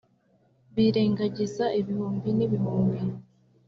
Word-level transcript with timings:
birengagize 0.75 1.63
ibihumbi 1.79 2.29
n'ibihumbi 2.37 2.99